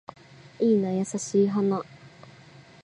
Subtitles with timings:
[0.59, 1.79] いいな優しい花